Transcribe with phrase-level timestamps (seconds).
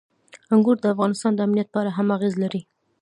[0.53, 2.61] انګور د افغانستان د امنیت په اړه هم اغېز لري.